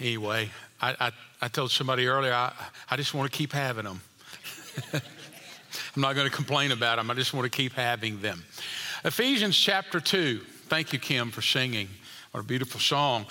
[0.00, 0.50] Anyway,
[0.82, 2.52] I, I, I told somebody earlier, I,
[2.90, 4.00] I just want to keep having them.
[5.94, 7.10] I'm not going to complain about them.
[7.10, 8.44] I just want to keep having them.
[9.04, 10.38] Ephesians chapter 2.
[10.68, 11.88] Thank you, Kim, for singing.
[12.30, 13.26] What a beautiful song.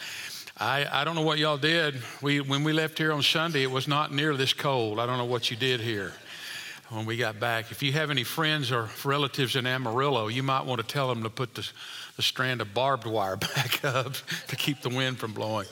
[0.58, 2.02] I, I don't know what y'all did.
[2.22, 5.00] We, when we left here on Sunday, it was not near this cold.
[5.00, 6.12] I don't know what you did here
[6.90, 7.72] when we got back.
[7.72, 11.24] If you have any friends or relatives in Amarillo, you might want to tell them
[11.24, 11.70] to put the,
[12.18, 14.14] the strand of barbed wire back up
[14.48, 15.68] to keep the wind from blowing.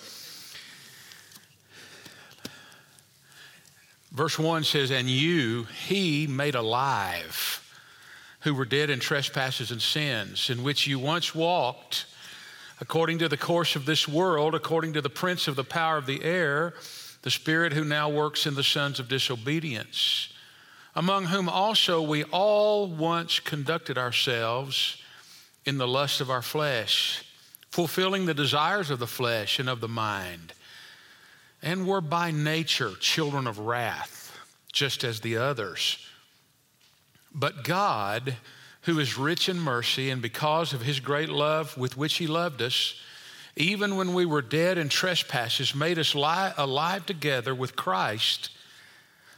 [4.12, 7.64] Verse 1 says, And you he made alive
[8.42, 12.06] who were dead in trespasses and sins, in which you once walked,
[12.80, 16.06] according to the course of this world, according to the prince of the power of
[16.06, 16.74] the air,
[17.24, 20.30] the spirit who now works in the sons of disobedience,
[20.96, 25.02] among whom also we all once conducted ourselves
[25.66, 27.26] in the lust of our flesh,
[27.70, 30.54] fulfilling the desires of the flesh and of the mind
[31.68, 34.40] and were by nature children of wrath,
[34.72, 35.98] just as the others.
[37.36, 38.38] But God,
[38.84, 42.62] who is rich in mercy, and because of his great love with which he loved
[42.62, 42.96] us,
[43.58, 48.50] even when we were dead in trespasses, made us lie alive together with Christ.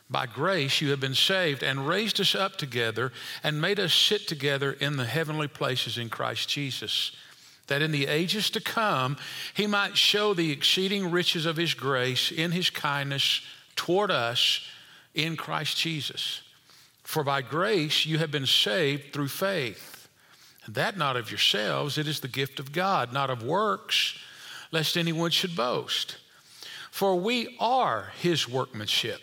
[0.08, 4.28] By grace you have been saved, and raised us up together, and made us sit
[4.28, 7.12] together in the heavenly places in Christ Jesus
[7.70, 9.18] that in the ages to come
[9.54, 13.42] he might show the exceeding riches of his grace in his kindness
[13.76, 14.68] toward us
[15.16, 16.42] in Christ Jesus.
[17.04, 20.08] For by grace you have been saved through faith.
[20.66, 24.20] And that not of yourselves, it is the gift of God, not of works,
[24.72, 26.18] lest anyone should boast.
[26.92, 29.22] For we are his workmanship,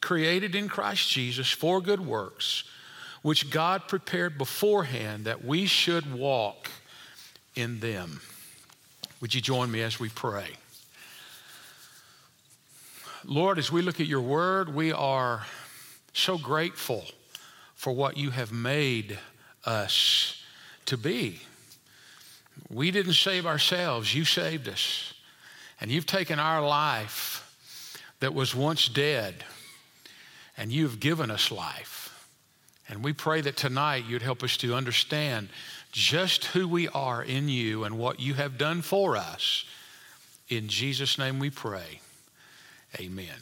[0.00, 2.64] created in Christ Jesus for good works,
[3.22, 6.68] which God prepared beforehand that we should walk
[7.54, 8.20] in them.
[9.20, 10.48] Would you join me as we pray?
[13.24, 15.46] Lord, as we look at your word, we are
[16.12, 17.04] so grateful
[17.74, 19.18] for what you have made
[19.64, 20.42] us
[20.86, 21.40] to be.
[22.70, 25.14] We didn't save ourselves, you saved us.
[25.80, 27.40] And you've taken our life
[28.20, 29.44] that was once dead,
[30.56, 32.10] and you've given us life.
[32.88, 35.48] And we pray that tonight you'd help us to understand
[35.94, 39.64] just who we are in you and what you have done for us.
[40.48, 42.00] In Jesus' name we pray.
[42.98, 43.36] Amen.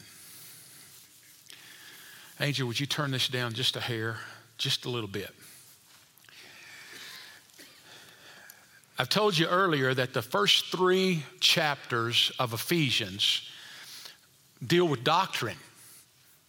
[2.39, 4.17] Angel, would you turn this down just a hair,
[4.59, 5.31] just a little bit?
[8.99, 13.49] I've told you earlier that the first three chapters of Ephesians
[14.65, 15.57] deal with doctrine.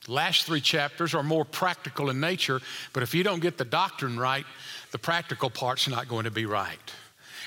[0.05, 2.61] The last three chapters are more practical in nature,
[2.93, 4.45] but if you don't get the doctrine right,
[4.95, 6.79] the practical part's not going to be right.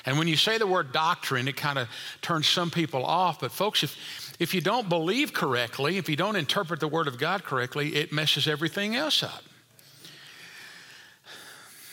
[0.04, 1.88] And when you say the word doctrine, it kind of
[2.20, 3.40] turns some people off.
[3.40, 7.18] But, folks, if, if you don't believe correctly, if you don't interpret the Word of
[7.18, 9.42] God correctly, it messes everything else up.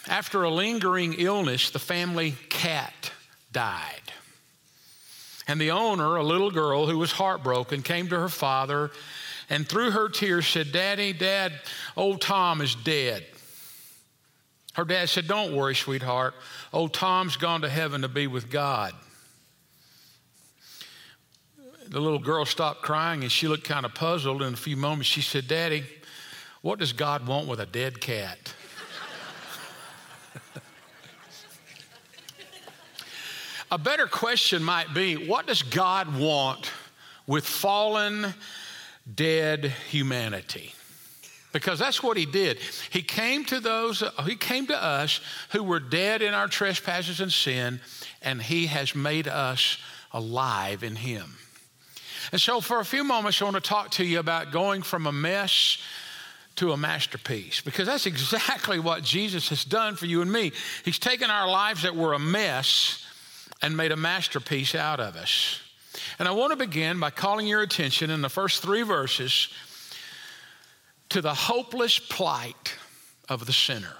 [0.09, 3.13] After a lingering illness, the family cat
[3.53, 4.11] died.
[5.47, 8.91] And the owner, a little girl who was heartbroken, came to her father
[9.49, 11.53] and through her tears said, Daddy, Dad,
[11.95, 13.25] old Tom is dead.
[14.75, 16.35] Her dad said, Don't worry, sweetheart.
[16.73, 18.93] Old Tom's gone to heaven to be with God.
[21.87, 24.41] The little girl stopped crying and she looked kind of puzzled.
[24.41, 25.85] In a few moments, she said, Daddy,
[26.61, 28.53] what does God want with a dead cat?
[33.71, 36.69] a better question might be what does God want
[37.27, 38.33] with fallen,
[39.13, 40.73] dead humanity?
[41.55, 42.57] Because that's what he did.
[42.89, 45.21] He came to those, he came to us
[45.51, 47.79] who were dead in our trespasses and sin,
[48.21, 49.77] and he has made us
[50.11, 51.37] alive in him.
[52.33, 55.07] And so, for a few moments, I want to talk to you about going from
[55.07, 55.77] a mess
[56.57, 60.51] to a masterpiece because that's exactly what Jesus has done for you and me.
[60.83, 63.01] He's taken our lives that were a mess
[63.61, 65.61] and made a masterpiece out of us.
[66.19, 69.47] And I want to begin by calling your attention in the first three verses
[71.09, 72.75] to the hopeless plight
[73.29, 73.95] of the sinner.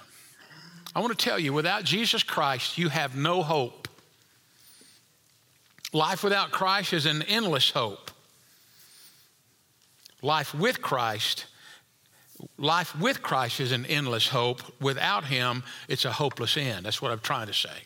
[0.94, 3.88] I want to tell you, without Jesus Christ, you have no hope.
[5.92, 8.10] Life without Christ is an endless hope.
[10.22, 11.46] Life with Christ
[12.58, 14.62] life with Christ is an endless hope.
[14.80, 16.86] Without Him, it's a hopeless end.
[16.86, 17.84] That's what I'm trying to say.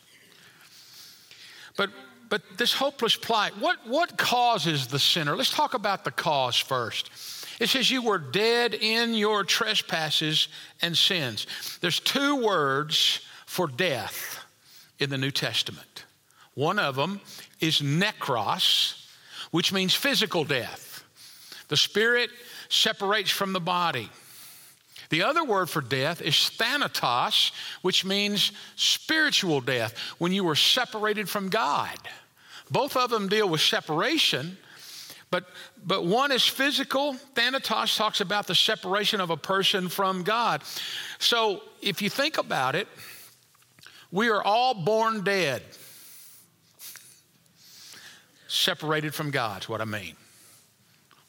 [1.77, 1.89] But,
[2.29, 5.35] but this hopeless plight, what, what causes the sinner?
[5.35, 7.09] Let's talk about the cause first.
[7.61, 10.47] It says, You were dead in your trespasses
[10.81, 11.45] and sins.
[11.79, 14.43] There's two words for death
[14.97, 16.05] in the New Testament.
[16.55, 17.21] One of them
[17.59, 19.05] is necros,
[19.51, 21.03] which means physical death.
[21.67, 22.31] The spirit
[22.67, 24.09] separates from the body.
[25.11, 27.51] The other word for death is thanatos,
[27.83, 31.95] which means spiritual death, when you were separated from God.
[32.71, 34.57] Both of them deal with separation,
[35.31, 35.45] but,
[35.85, 37.13] but one is physical.
[37.13, 40.61] Thanatos talks about the separation of a person from God.
[41.19, 42.87] So if you think about it,
[44.11, 45.63] we are all born dead,
[48.49, 50.17] separated from God, is what I mean.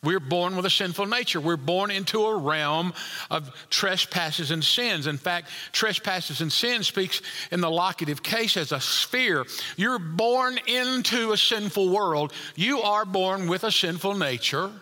[0.04, 1.40] We're born with a sinful nature.
[1.40, 2.92] We're born into a realm
[3.30, 5.06] of trespasses and sins.
[5.06, 7.22] In fact, trespasses and sin speaks
[7.52, 9.46] in the locative case as a sphere.
[9.76, 12.32] You're born into a sinful world.
[12.56, 14.72] You are born with a sinful nature.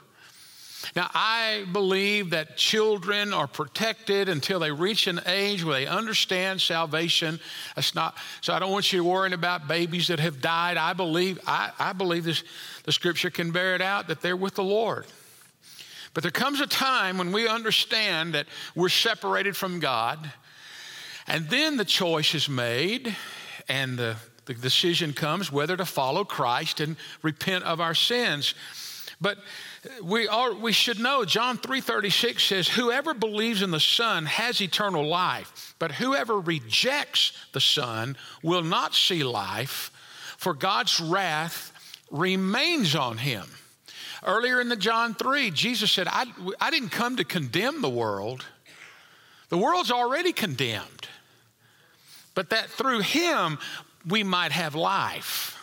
[0.97, 6.61] Now, I believe that children are protected until they reach an age where they understand
[6.61, 7.39] salvation.
[7.77, 10.77] That's not, so I don't want you worrying about babies that have died.
[10.77, 12.43] I believe, I, I believe this,
[12.85, 15.07] the scripture can bear it out that they're with the Lord.
[16.13, 20.33] But there comes a time when we understand that we're separated from God,
[21.27, 23.15] and then the choice is made,
[23.69, 24.17] and the,
[24.47, 28.55] the decision comes whether to follow Christ and repent of our sins.
[29.21, 29.39] But
[30.03, 35.07] we, are, we should know John 3:36 says whoever believes in the Son has eternal
[35.07, 39.91] life but whoever rejects the Son will not see life
[40.37, 41.73] for God's wrath
[42.11, 43.47] remains on him.
[44.25, 46.27] Earlier in the John 3 Jesus said I,
[46.61, 48.45] I didn't come to condemn the world.
[49.49, 51.09] The world's already condemned.
[52.35, 53.59] But that through him
[54.07, 55.57] we might have life.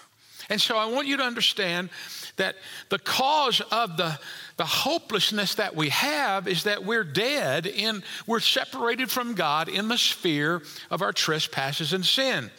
[0.49, 1.89] And so I want you to understand
[2.37, 2.55] that
[2.89, 4.17] the cause of the,
[4.55, 9.87] the hopelessness that we have is that we're dead in, we're separated from God in
[9.87, 12.49] the sphere of our trespasses and sin.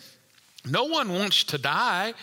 [0.65, 2.15] No one wants to die.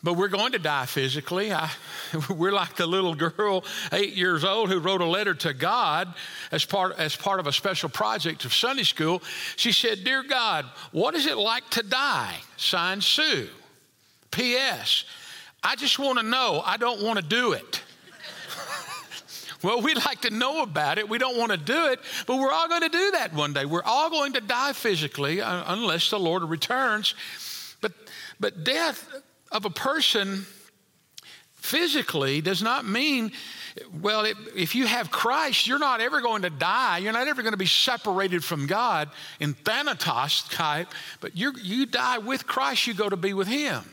[0.00, 1.52] But we're going to die physically.
[1.52, 1.68] I,
[2.30, 6.14] we're like the little girl, eight years old, who wrote a letter to God
[6.52, 9.22] as part, as part of a special project of Sunday school.
[9.56, 12.36] She said, Dear God, what is it like to die?
[12.56, 13.48] Signed Sue.
[14.30, 15.04] P.S.
[15.62, 16.62] I just want to know.
[16.64, 17.82] I don't want to do it.
[19.62, 21.08] well, we'd like to know about it.
[21.08, 23.64] We don't want to do it, but we're all going to do that one day.
[23.64, 27.14] We're all going to die physically uh, unless the Lord returns.
[27.80, 27.92] But,
[28.38, 29.08] but death
[29.50, 30.46] of a person
[31.54, 33.32] physically does not mean
[34.00, 36.98] well, it, if you have Christ, you're not ever going to die.
[36.98, 40.88] You're not ever going to be separated from God in Thanatos type,
[41.20, 43.84] but you die with Christ, you go to be with Him.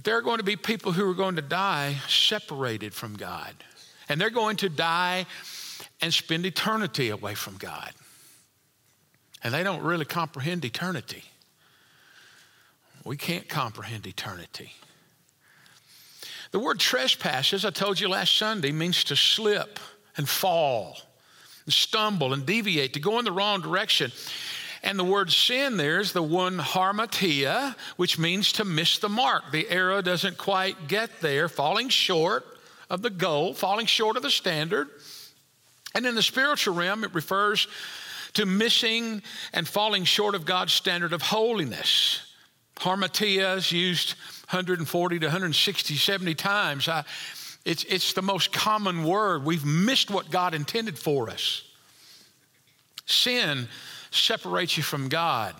[0.00, 3.52] But there are going to be people who are going to die separated from God.
[4.08, 5.26] And they're going to die
[6.00, 7.90] and spend eternity away from God.
[9.44, 11.22] And they don't really comprehend eternity.
[13.04, 14.72] We can't comprehend eternity.
[16.52, 19.78] The word trespass, as I told you last Sunday, means to slip
[20.16, 20.96] and fall,
[21.66, 24.12] and stumble and deviate, to go in the wrong direction.
[24.82, 29.52] And the word sin there is the one hamartia, which means to miss the mark.
[29.52, 32.44] The arrow doesn't quite get there, falling short
[32.88, 34.88] of the goal, falling short of the standard.
[35.94, 37.68] And in the spiritual realm, it refers
[38.34, 39.22] to missing
[39.52, 42.22] and falling short of God's standard of holiness.
[42.76, 44.14] Hamartia is used
[44.48, 46.88] 140 to 160, 70 times.
[46.88, 47.04] I,
[47.64, 49.44] it's, it's the most common word.
[49.44, 51.62] We've missed what God intended for us.
[53.04, 53.68] Sin
[54.10, 55.54] separates you from God.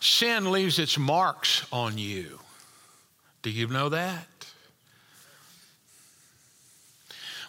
[0.00, 2.40] Sin leaves its marks on you.
[3.42, 4.26] Do you know that?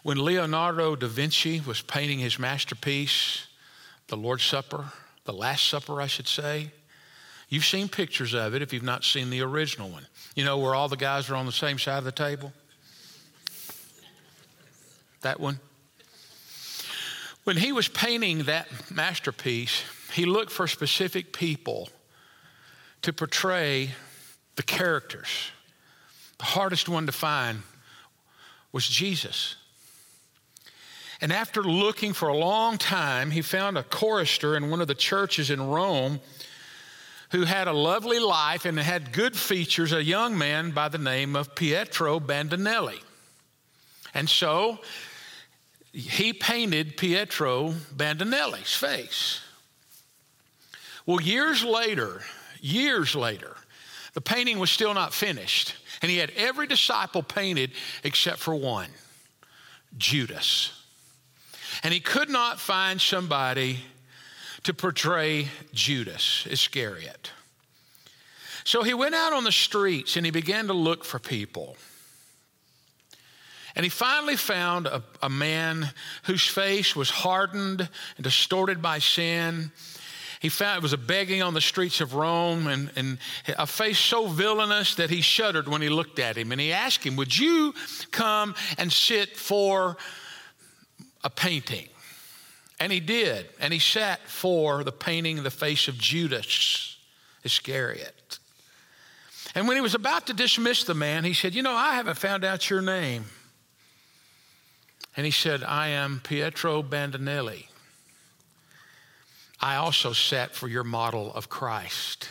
[0.04, 3.48] When Leonardo da Vinci was painting his masterpiece,
[4.08, 4.86] the Lord's Supper,
[5.24, 6.72] the Last Supper, I should say,
[7.48, 10.06] you've seen pictures of it if you've not seen the original one.
[10.36, 12.52] You know, where all the guys are on the same side of the table?
[15.22, 15.60] That one?
[17.44, 19.84] When he was painting that masterpiece,
[20.14, 21.90] he looked for specific people
[23.02, 23.92] to portray
[24.56, 25.52] the characters.
[26.38, 27.64] The hardest one to find
[28.72, 29.56] was Jesus.
[31.20, 34.96] And after looking for a long time, he found a chorister in one of the
[34.96, 36.20] churches in Rome
[37.32, 41.36] who had a lovely life and had good features, a young man by the name
[41.36, 43.02] of Pietro Bandinelli.
[44.14, 44.80] And so
[45.94, 49.42] he painted Pietro Bandinelli's face.
[51.06, 52.22] Well, years later,
[52.60, 53.56] years later,
[54.14, 57.72] the painting was still not finished, and he had every disciple painted
[58.04, 58.90] except for one
[59.98, 60.72] Judas.
[61.84, 63.80] And he could not find somebody
[64.64, 67.32] to portray Judas Iscariot.
[68.64, 71.76] So he went out on the streets and he began to look for people.
[73.76, 75.90] And he finally found a, a man
[76.24, 79.72] whose face was hardened and distorted by sin.
[80.40, 83.18] He found it was a begging on the streets of Rome and, and
[83.58, 86.52] a face so villainous that he shuddered when he looked at him.
[86.52, 87.74] And he asked him, Would you
[88.12, 89.98] come and sit for
[91.24, 91.88] a painting?
[92.80, 93.48] And he did.
[93.60, 96.98] And he sat for the painting of the face of Judas
[97.44, 98.40] Iscariot.
[99.56, 102.18] And when he was about to dismiss the man, he said, You know, I haven't
[102.18, 103.26] found out your name.
[105.16, 107.68] And he said, I am Pietro Bandinelli.
[109.60, 112.30] I also sat for your model of Christ.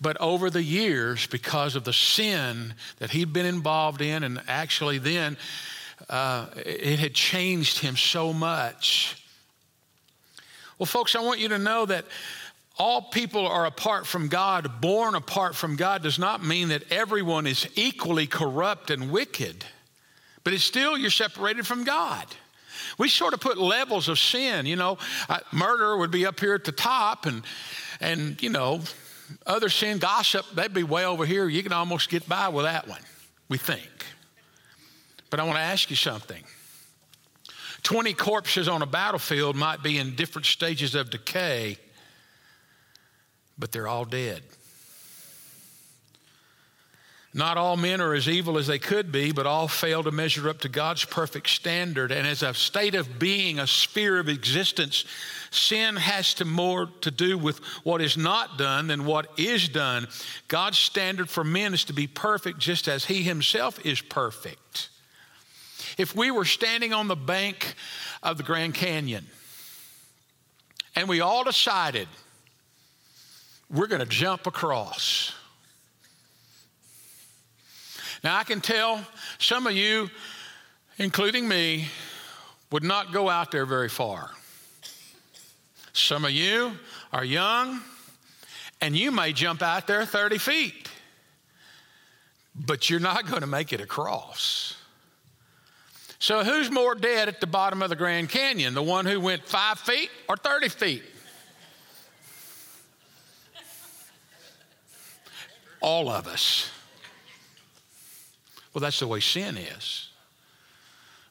[0.00, 4.98] But over the years, because of the sin that he'd been involved in, and actually
[4.98, 5.36] then
[6.08, 9.22] uh, it had changed him so much.
[10.78, 12.04] Well, folks, I want you to know that
[12.78, 17.48] all people are apart from God, born apart from God, does not mean that everyone
[17.48, 19.64] is equally corrupt and wicked,
[20.48, 22.24] but it's still you're separated from God.
[22.96, 24.96] We sort of put levels of sin, you know,
[25.28, 27.42] uh, murder would be up here at the top, and,
[28.00, 28.80] and, you know,
[29.44, 31.50] other sin, gossip, they'd be way over here.
[31.50, 33.02] You can almost get by with that one,
[33.50, 33.90] we think.
[35.28, 36.42] But I want to ask you something.
[37.82, 41.76] 20 corpses on a battlefield might be in different stages of decay,
[43.58, 44.40] but they're all dead.
[47.38, 50.48] Not all men are as evil as they could be, but all fail to measure
[50.48, 52.10] up to God's perfect standard.
[52.10, 55.04] And as a state of being, a sphere of existence,
[55.52, 60.08] sin has to more to do with what is not done than what is done.
[60.48, 64.88] God's standard for men is to be perfect just as he himself is perfect.
[65.96, 67.76] If we were standing on the bank
[68.20, 69.24] of the Grand Canyon
[70.96, 72.08] and we all decided
[73.70, 75.34] we're going to jump across,
[78.24, 79.04] now, I can tell
[79.38, 80.10] some of you,
[80.98, 81.86] including me,
[82.70, 84.30] would not go out there very far.
[85.92, 86.72] Some of you
[87.12, 87.80] are young,
[88.80, 90.88] and you may jump out there 30 feet,
[92.54, 94.74] but you're not going to make it across.
[96.20, 98.74] So, who's more dead at the bottom of the Grand Canyon?
[98.74, 101.02] The one who went five feet or 30 feet?
[105.80, 106.72] All of us.
[108.78, 110.08] Well, that's the way sin is.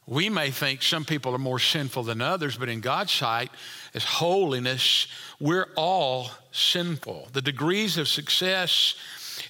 [0.05, 3.51] We may think some people are more sinful than others, but in God's sight,
[3.93, 5.07] as holiness,
[5.39, 7.29] we're all sinful.
[7.31, 8.95] The degrees of success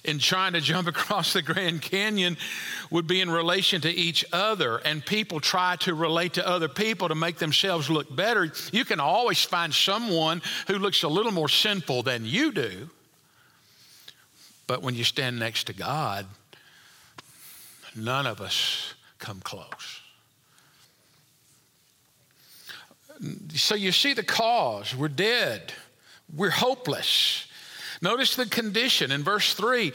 [0.04, 2.36] in trying to jump across the Grand Canyon
[2.92, 7.08] would be in relation to each other, and people try to relate to other people
[7.08, 8.52] to make themselves look better.
[8.70, 12.90] You can always find someone who looks a little more sinful than you do,
[14.68, 16.28] but when you stand next to God,
[17.96, 20.00] None of us come close.
[23.54, 24.94] So you see the cause.
[24.94, 25.72] We're dead.
[26.34, 27.46] We're hopeless.
[28.00, 29.92] Notice the condition in verse 3.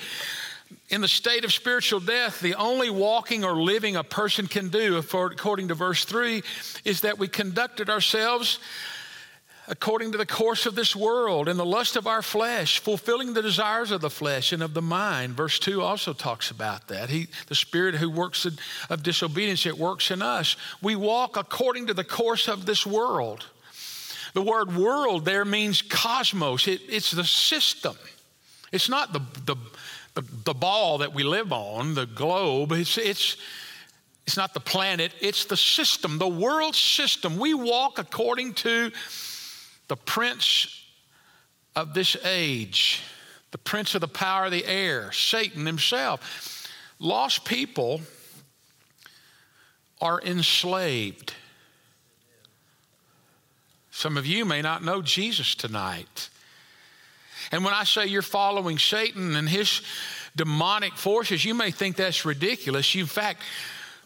[0.89, 4.97] In the state of spiritual death, the only walking or living a person can do,
[4.97, 6.43] according to verse 3,
[6.83, 8.59] is that we conducted ourselves
[9.67, 13.41] according to the course of this world and the lust of our flesh, fulfilling the
[13.41, 15.33] desires of the flesh and of the mind.
[15.33, 17.09] Verse 2 also talks about that.
[17.09, 18.45] He, the spirit who works
[18.89, 20.57] of disobedience, it works in us.
[20.81, 23.45] We walk according to the course of this world.
[24.33, 27.95] The word world there means cosmos, it, it's the system.
[28.71, 29.55] It's not the, the,
[30.15, 32.71] the, the, ball that we live on, the globe.
[32.71, 33.37] It's, it's,
[34.25, 37.37] it's not the planet, it's the system, the world system.
[37.37, 38.91] We walk according to
[39.87, 40.83] the prince
[41.75, 43.01] of this age,
[43.51, 46.67] the prince of the power of the air, Satan himself.
[46.99, 48.01] Lost people
[50.01, 51.33] are enslaved.
[53.91, 56.29] Some of you may not know Jesus tonight.
[57.51, 59.81] And when I say you're following Satan and his
[60.35, 62.95] demonic forces, you may think that's ridiculous.
[62.95, 63.41] You, In fact,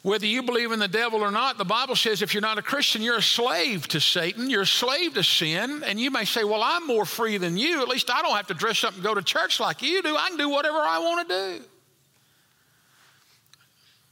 [0.03, 2.61] whether you believe in the devil or not, the Bible says if you're not a
[2.61, 5.83] Christian, you're a slave to Satan, you're a slave to sin.
[5.83, 7.81] And you may say, Well, I'm more free than you.
[7.81, 10.15] At least I don't have to dress up and go to church like you do.
[10.15, 11.65] I can do whatever I want to do.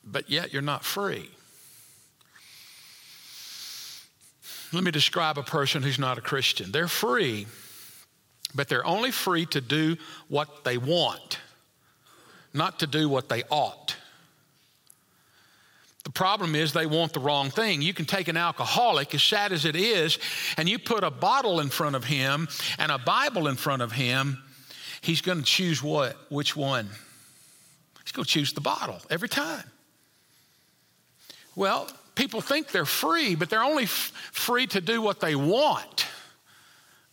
[0.04, 1.30] But yet you're not free.
[4.74, 6.72] Let me describe a person who's not a Christian.
[6.72, 7.48] They're free,
[8.54, 9.96] but they're only free to do
[10.28, 11.40] what they want,
[12.54, 13.96] not to do what they ought.
[16.16, 17.82] Problem is they want the wrong thing.
[17.82, 20.18] You can take an alcoholic, as sad as it is,
[20.58, 22.48] and you put a bottle in front of him
[22.80, 24.42] and a Bible in front of him,
[25.02, 26.16] he's going to choose what?
[26.30, 26.90] Which one?
[28.04, 29.66] He's going to choose the bottle every time.
[31.54, 36.08] Well, people think they're free, but they're only f- free to do what they want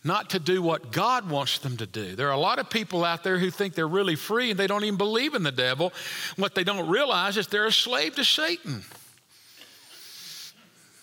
[0.04, 2.16] not to do what God wants them to do.
[2.16, 4.66] There are a lot of people out there who think they're really free and they
[4.66, 5.92] don't even believe in the devil.
[6.36, 8.82] What they don't realize is they're a slave to Satan.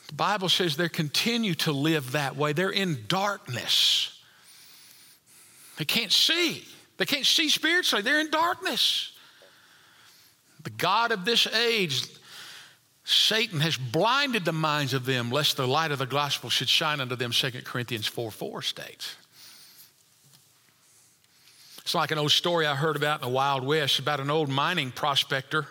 [0.07, 2.51] The Bible says they continue to live that way.
[2.51, 4.19] They're in darkness.
[5.77, 6.65] They can't see.
[6.97, 8.01] They can't see spiritually.
[8.01, 9.13] They're in darkness.
[10.63, 12.03] The God of this age
[13.09, 17.01] Satan has blinded the minds of them, lest the light of the gospel should shine
[17.01, 19.15] unto them, 2 Corinthians 4 4 states.
[21.81, 24.47] It's like an old story I heard about in the Wild West about an old
[24.47, 25.65] mining prospector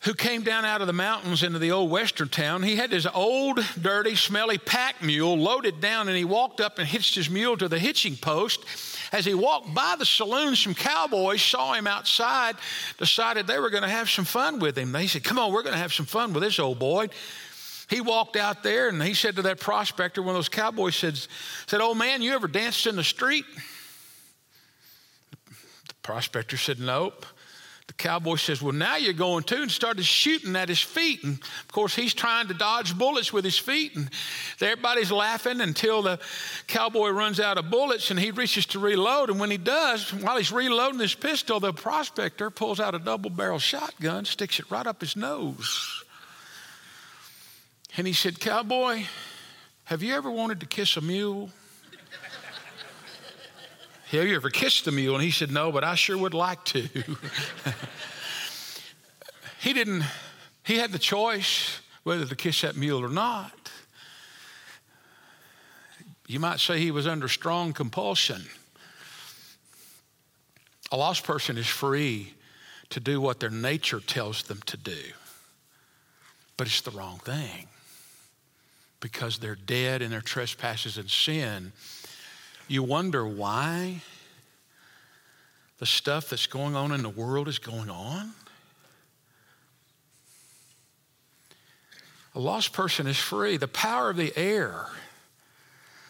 [0.00, 2.64] who came down out of the mountains into the old western town.
[2.64, 6.88] He had this old, dirty, smelly pack mule loaded down, and he walked up and
[6.88, 8.64] hitched his mule to the hitching post
[9.12, 12.56] as he walked by the saloon, some cowboys saw him outside,
[12.98, 14.92] decided they were going to have some fun with him.
[14.92, 17.08] They said, Come on, we're going to have some fun with this old boy.
[17.88, 21.16] He walked out there and he said to that prospector, one of those cowboys said,
[21.66, 23.46] said, Oh man, you ever danced in the street?
[25.46, 27.24] The prospector said, Nope.
[27.88, 31.24] The cowboy says, Well, now you're going to, and started shooting at his feet.
[31.24, 33.96] And of course, he's trying to dodge bullets with his feet.
[33.96, 34.10] And
[34.60, 36.20] everybody's laughing until the
[36.66, 39.30] cowboy runs out of bullets and he reaches to reload.
[39.30, 43.30] And when he does, while he's reloading his pistol, the prospector pulls out a double
[43.30, 46.04] barrel shotgun, sticks it right up his nose.
[47.96, 49.04] And he said, Cowboy,
[49.84, 51.50] have you ever wanted to kiss a mule?
[54.10, 55.16] Have you ever kissed a mule?
[55.16, 56.80] And he said, No, but I sure would like to.
[59.60, 60.04] he didn't,
[60.64, 63.70] he had the choice whether to kiss that mule or not.
[66.26, 68.42] You might say he was under strong compulsion.
[70.90, 72.32] A lost person is free
[72.88, 74.98] to do what their nature tells them to do,
[76.56, 77.66] but it's the wrong thing
[79.00, 81.72] because they're dead in their trespasses and sin
[82.68, 84.02] you wonder why
[85.78, 88.32] the stuff that's going on in the world is going on?
[92.34, 93.56] A lost person is free.
[93.56, 94.86] The power of the air.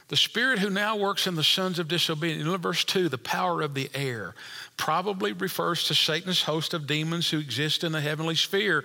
[0.09, 2.47] The spirit who now works in the sons of disobedience.
[2.47, 4.35] In verse 2, the power of the air
[4.79, 8.85] probably refers to Satan's host of demons who exist in the heavenly sphere.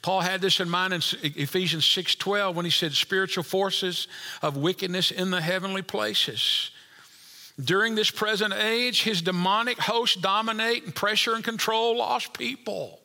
[0.00, 4.08] Paul had this in mind in Ephesians 6:12 when he said spiritual forces
[4.40, 6.70] of wickedness in the heavenly places.
[7.62, 13.00] During this present age, his demonic hosts dominate and pressure and control lost people.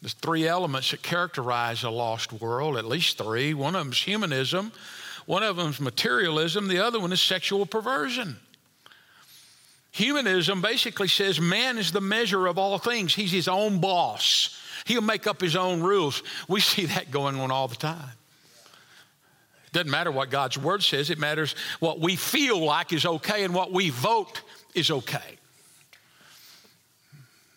[0.00, 3.54] There's three elements that characterize a lost world, at least three.
[3.54, 4.72] One of them is humanism,
[5.26, 8.36] one of them is materialism, the other one is sexual perversion.
[9.92, 14.60] Humanism basically says man is the measure of all things, he's his own boss.
[14.84, 16.22] He'll make up his own rules.
[16.48, 18.15] We see that going on all the time.
[19.76, 23.52] Doesn't matter what God's word says, it matters what we feel like is okay and
[23.52, 24.40] what we vote
[24.72, 25.36] is okay.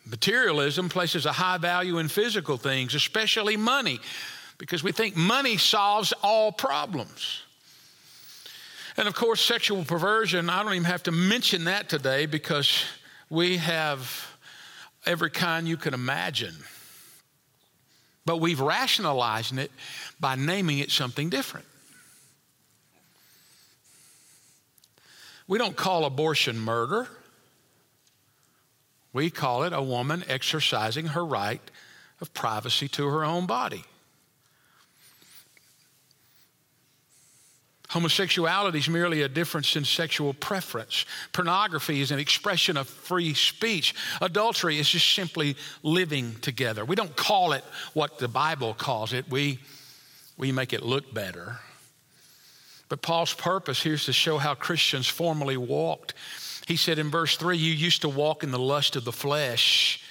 [0.06, 4.02] Materialism places a high value in physical things, especially money,
[4.58, 7.44] because we think money solves all problems.
[8.98, 12.84] And of course, sexual perversion, I don't even have to mention that today because
[13.30, 14.28] we have
[15.06, 16.56] every kind you can imagine.
[18.26, 19.72] But we've rationalized it
[20.20, 21.66] by naming it something different.
[25.50, 27.08] We don't call abortion murder.
[29.14, 31.60] We call it a woman exercising her right
[32.22, 33.84] of privacy to her own body.
[37.90, 41.08] Homosexuality is merely a difference in sexual preference.
[41.34, 43.96] Pornography is an expression of free speech.
[44.22, 46.86] Adultery is just simply living together.
[46.86, 47.64] We don't call it
[47.96, 49.58] what the Bible calls it, we,
[50.38, 51.58] we make it look better.
[52.90, 56.16] But Paul's purpose here is to show how Christians formerly walked.
[56.68, 60.04] He said in verse 3 You used to walk in the lust of the flesh,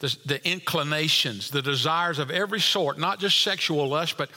[0.00, 4.30] the, the inclinations, the desires of every sort, not just sexual lust, but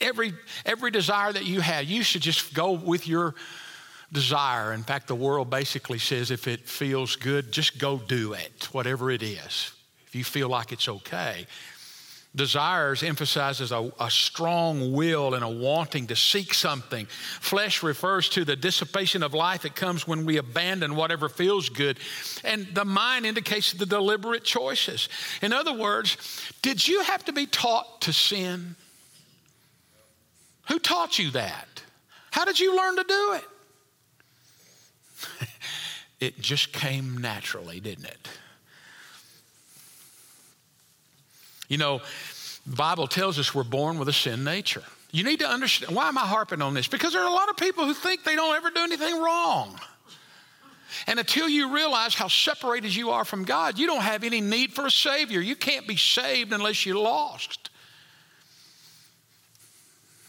[0.00, 0.34] every,
[0.66, 1.86] every desire that you had.
[1.86, 3.34] You should just go with your
[4.12, 4.72] desire.
[4.72, 9.10] In fact, the world basically says if it feels good, just go do it, whatever
[9.10, 9.72] it is,
[10.06, 11.46] if you feel like it's okay.
[12.36, 17.06] Desires emphasizes a, a, strong will and a wanting to seek something.
[17.06, 21.96] Flesh refers to the dissipation of life that comes when we abandon whatever feels good.
[22.42, 25.08] And the mind indicates the deliberate choices.
[25.42, 26.16] In other words,
[26.60, 28.74] did you have to be taught to sin?
[30.68, 31.82] Who taught you that?
[32.32, 33.44] How did you learn to do it?
[36.20, 38.28] it just came naturally, didn't it?
[41.74, 42.02] You know,
[42.68, 44.84] the Bible tells us we're born with a sin nature.
[45.10, 46.86] You need to understand why am I harping on this?
[46.86, 49.76] Because there are a lot of people who think they don't ever do anything wrong.
[51.08, 54.72] And until you realize how separated you are from God, you don't have any need
[54.72, 55.40] for a Savior.
[55.40, 57.70] You can't be saved unless you're lost.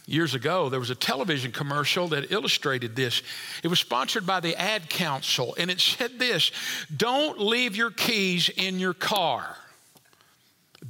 [0.07, 3.21] Years ago, there was a television commercial that illustrated this.
[3.61, 6.51] It was sponsored by the Ad Council, and it said this
[6.97, 9.55] Don't leave your keys in your car.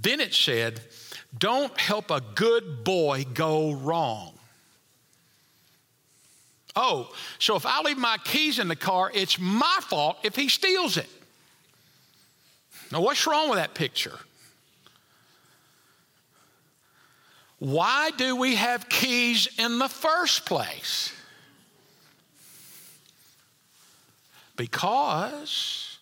[0.01, 0.81] Then it said,
[1.37, 4.33] Don't help a good boy go wrong.
[6.75, 10.49] Oh, so if I leave my keys in the car, it's my fault if he
[10.49, 11.07] steals it.
[12.91, 14.19] Now, what's wrong with that picture?
[17.59, 21.13] Why do we have keys in the first place?
[24.57, 25.97] Because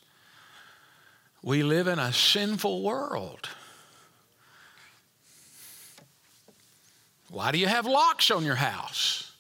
[1.44, 3.48] we live in a sinful world.
[7.34, 9.32] Why do you have locks on your house?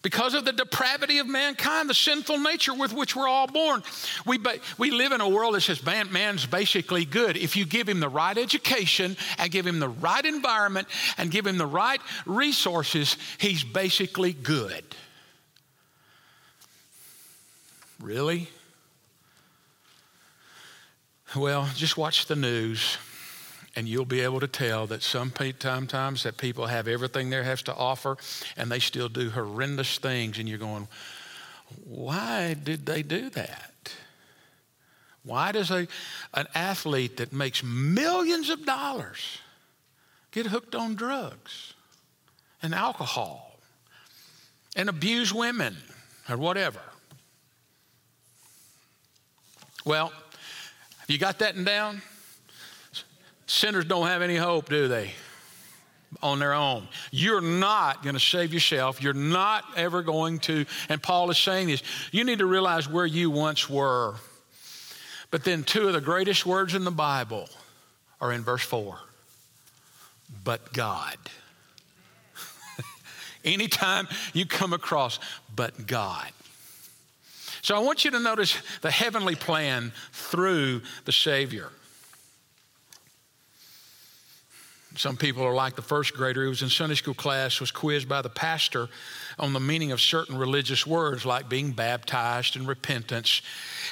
[0.00, 3.82] Because of the depravity of mankind, the sinful nature with which we're all born.
[4.24, 4.38] We,
[4.78, 7.36] we live in a world that says man, man's basically good.
[7.36, 11.46] If you give him the right education and give him the right environment and give
[11.46, 14.82] him the right resources, he's basically good.
[18.00, 18.48] Really?
[21.36, 22.96] Well, just watch the news
[23.74, 27.74] and you'll be able to tell that sometimes that people have everything there has to
[27.74, 28.16] offer
[28.56, 30.88] and they still do horrendous things and you're going
[31.84, 33.94] why did they do that?
[35.24, 35.86] Why does a,
[36.34, 39.38] an athlete that makes millions of dollars
[40.32, 41.74] get hooked on drugs
[42.62, 43.58] and alcohol
[44.74, 45.76] and abuse women
[46.28, 46.80] or whatever?
[49.84, 50.12] Well
[50.98, 52.02] have you got that down
[53.52, 55.12] Sinners don't have any hope, do they?
[56.22, 56.88] On their own.
[57.10, 59.02] You're not going to save yourself.
[59.02, 60.64] You're not ever going to.
[60.88, 64.14] And Paul is saying this you need to realize where you once were.
[65.30, 67.46] But then, two of the greatest words in the Bible
[68.22, 68.98] are in verse 4
[70.44, 71.18] but God.
[73.44, 75.18] Anytime you come across,
[75.54, 76.30] but God.
[77.60, 81.68] So I want you to notice the heavenly plan through the Savior.
[84.94, 88.08] Some people are like the first grader who was in Sunday school class, was quizzed
[88.08, 88.88] by the pastor
[89.38, 93.40] on the meaning of certain religious words like being baptized and repentance.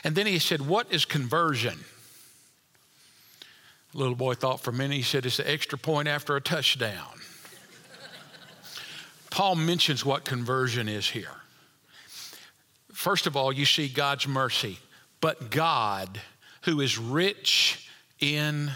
[0.05, 1.79] And then he said, What is conversion?
[3.93, 4.97] The little boy thought for a minute.
[4.97, 7.21] He said, It's the extra point after a touchdown.
[9.31, 11.37] Paul mentions what conversion is here.
[12.93, 14.79] First of all, you see God's mercy,
[15.21, 16.21] but God,
[16.63, 18.71] who is rich in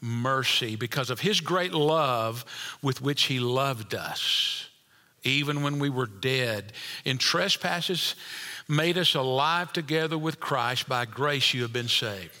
[0.00, 2.44] mercy because of his great love
[2.82, 4.68] with which he loved us,
[5.22, 6.72] even when we were dead
[7.04, 8.14] in trespasses,
[8.68, 10.88] made us alive together with Christ.
[10.88, 12.32] By grace, you have been saved.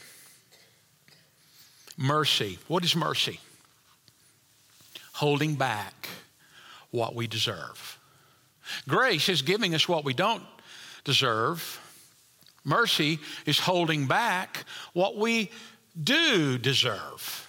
[1.96, 2.58] Mercy.
[2.68, 3.40] What is mercy?
[5.14, 6.08] Holding back
[6.90, 7.98] what we deserve.
[8.88, 10.42] Grace is giving us what we don't
[11.04, 11.80] deserve.
[12.64, 15.50] Mercy is holding back what we
[16.02, 17.45] do deserve.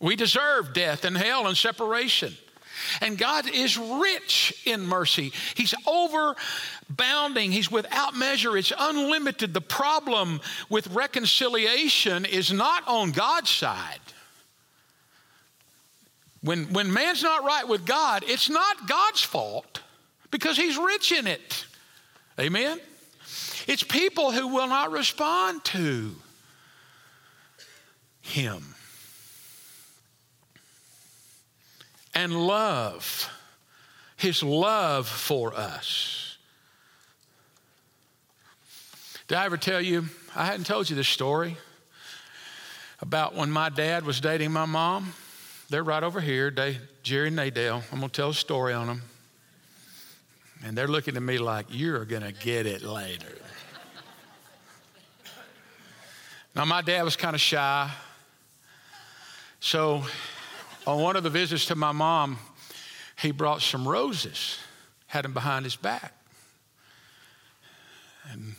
[0.00, 2.34] We deserve death and hell and separation.
[3.00, 5.32] And God is rich in mercy.
[5.54, 7.52] He's overbounding.
[7.52, 8.56] He's without measure.
[8.56, 9.52] It's unlimited.
[9.52, 14.00] The problem with reconciliation is not on God's side.
[16.42, 19.82] When, when man's not right with God, it's not God's fault
[20.30, 21.66] because he's rich in it.
[22.38, 22.80] Amen?
[23.66, 26.14] It's people who will not respond to
[28.22, 28.74] him.
[32.14, 33.30] And love,
[34.16, 36.36] his love for us.
[39.28, 40.06] Did I ever tell you?
[40.34, 41.56] I hadn't told you this story
[43.00, 45.12] about when my dad was dating my mom.
[45.68, 47.82] They're right over here, they, Jerry and Nadale.
[47.92, 49.02] I'm going to tell a story on them.
[50.64, 53.38] And they're looking at me like, you're going to get it later.
[56.54, 57.90] now, my dad was kind of shy.
[59.60, 60.02] So
[60.86, 62.38] On one of the visits to my mom,
[63.20, 64.58] he brought some roses,
[65.06, 66.14] had them behind his back.
[68.30, 68.54] And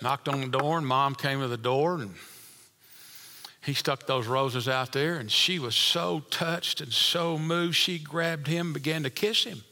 [0.00, 2.14] knocked on the door, and mom came to the door, and
[3.64, 7.98] he stuck those roses out there, and she was so touched and so moved, she
[7.98, 9.62] grabbed him, began to kiss him.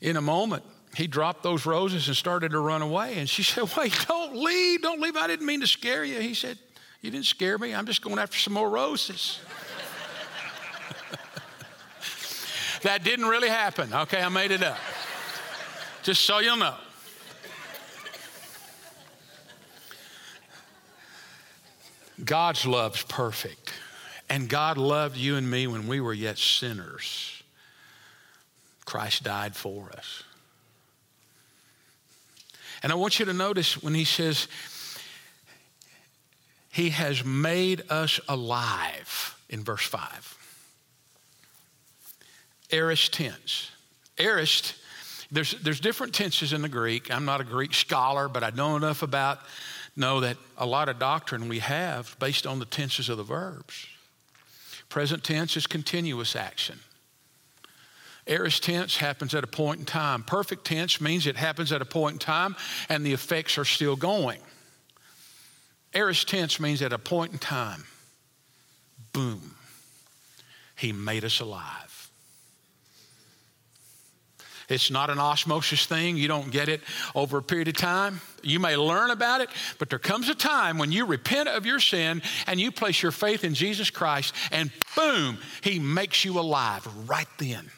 [0.00, 0.62] In a moment,
[0.94, 3.18] he dropped those roses and started to run away.
[3.18, 5.16] And she said, Wait, don't leave, don't leave.
[5.16, 6.20] I didn't mean to scare you.
[6.20, 6.58] He said,
[7.02, 7.74] You didn't scare me.
[7.74, 9.40] I'm just going after some more roses.
[12.82, 13.92] that didn't really happen.
[13.92, 14.78] Okay, I made it up.
[16.02, 16.74] Just so you'll know.
[22.24, 23.72] God's love's perfect.
[24.28, 27.42] And God loved you and me when we were yet sinners.
[28.84, 30.22] Christ died for us.
[32.82, 34.48] And I want you to notice when he says,
[36.70, 40.38] He has made us alive in verse 5.
[42.70, 43.70] Aorist tense.
[44.18, 44.74] Aorist,
[45.32, 47.12] there's, there's different tenses in the Greek.
[47.12, 49.40] I'm not a Greek scholar, but I know enough about,
[49.96, 53.86] know that a lot of doctrine we have based on the tenses of the verbs.
[54.88, 56.78] Present tense is continuous action.
[58.28, 60.22] Aorist tense happens at a point in time.
[60.22, 62.54] Perfect tense means it happens at a point in time
[62.88, 64.40] and the effects are still going.
[65.94, 67.84] Aorist tense means at a point in time,
[69.12, 69.54] boom,
[70.76, 72.10] he made us alive.
[74.68, 76.16] It's not an osmosis thing.
[76.16, 76.80] You don't get it
[77.16, 78.20] over a period of time.
[78.44, 79.50] You may learn about it,
[79.80, 83.10] but there comes a time when you repent of your sin and you place your
[83.10, 87.68] faith in Jesus Christ, and boom, He makes you alive right then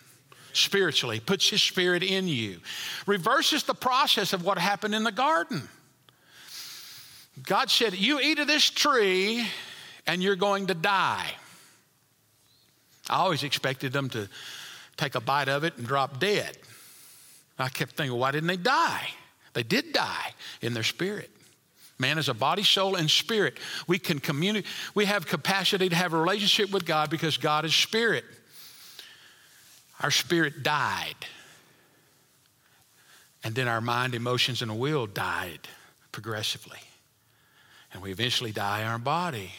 [0.53, 2.61] spiritually, puts his spirit in you.
[3.07, 5.69] Reverses the process of what happened in the garden.
[7.47, 9.47] God said, You eat of this tree
[10.07, 11.31] and you're going to die.
[13.09, 14.29] I always expected them to
[14.97, 16.57] take a bite of it and drop dead.
[17.59, 19.09] I kept thinking, why didn't they die?
[19.55, 21.31] They did die in their spirit.
[21.99, 23.59] Man is a body, soul, and spirit.
[23.87, 27.75] We can communicate, we have capacity to have a relationship with God because God is
[27.75, 28.25] spirit.
[30.01, 31.15] Our spirit died.
[33.45, 35.61] And then our mind, emotions, and will died
[36.11, 36.79] progressively.
[37.93, 39.51] And we eventually die our body.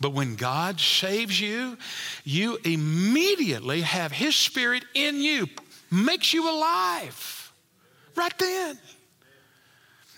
[0.00, 1.78] But when God saves you,
[2.24, 5.48] you immediately have His Spirit in you,
[5.90, 7.52] makes you alive
[8.16, 8.78] right then.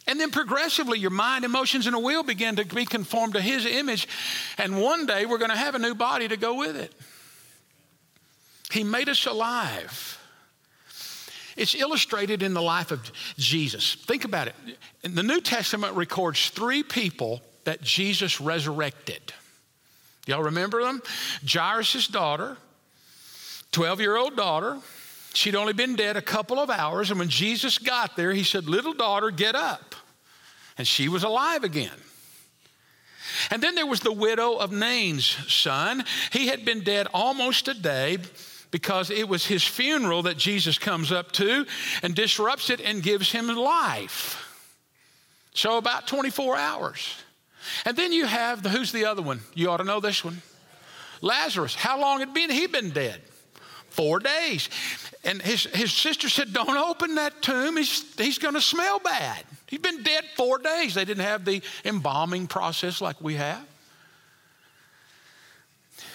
[0.06, 3.66] And then progressively, your mind, emotions, and a will begin to be conformed to His
[3.66, 4.08] image.
[4.56, 6.92] And one day, we're going to have a new body to go with it.
[8.70, 10.15] He made us alive.
[11.56, 13.94] It's illustrated in the life of Jesus.
[13.94, 14.54] Think about it.
[15.02, 19.32] The New Testament records three people that Jesus resurrected.
[20.26, 21.00] Y'all remember them?
[21.48, 22.56] Jairus' daughter,
[23.72, 24.78] 12 year old daughter.
[25.32, 28.68] She'd only been dead a couple of hours, and when Jesus got there, he said,
[28.68, 29.94] Little daughter, get up.
[30.78, 31.90] And she was alive again.
[33.50, 36.04] And then there was the widow of Nain's son.
[36.32, 38.18] He had been dead almost a day
[38.70, 41.66] because it was his funeral that Jesus comes up to
[42.02, 44.42] and disrupts it and gives him life.
[45.54, 47.14] So about 24 hours.
[47.84, 49.40] And then you have the who's the other one?
[49.54, 50.42] You ought to know this one.
[51.20, 51.74] Lazarus.
[51.74, 53.20] How long had been he been dead?
[53.88, 54.68] Four days.
[55.24, 57.76] And his, his sister said, Don't open that tomb.
[57.76, 59.42] He's, he's going to smell bad.
[59.66, 60.94] He's been dead four days.
[60.94, 63.66] They didn't have the embalming process like we have.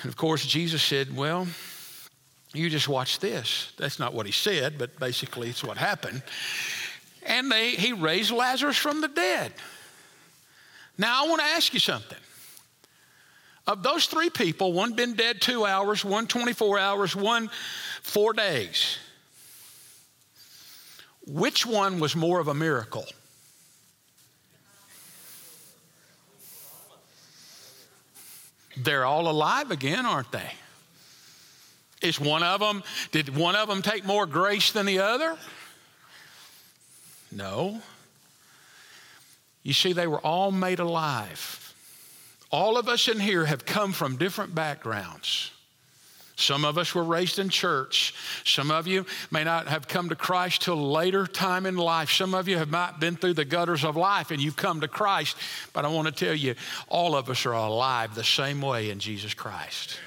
[0.04, 1.48] And of course, Jesus said, Well,
[2.54, 3.72] you just watch this.
[3.78, 6.22] That's not what he said, but basically it's what happened.
[7.26, 9.54] And they, he raised Lazarus from the dead.
[10.98, 12.18] Now I want to ask you something.
[13.68, 17.50] Of those three people, one been dead two hours, one 24 hours, one
[18.02, 18.98] four days.
[21.28, 23.06] Which one was more of a miracle?
[28.78, 30.52] They're all alive again, aren't they?
[32.02, 35.38] Is one of them, did one of them take more grace than the other?
[37.32, 37.82] No.
[39.64, 41.74] You see, they were all made alive.
[42.52, 45.52] All of us in here have come from different backgrounds.
[46.36, 48.16] Some of us were raised in church.
[48.44, 52.12] Some of you may not have come to Christ till later time in life.
[52.12, 54.88] Some of you have not been through the gutters of life and you've come to
[54.88, 55.38] Christ.
[55.72, 56.56] But I want to tell you,
[56.88, 59.98] all of us are alive the same way in Jesus Christ.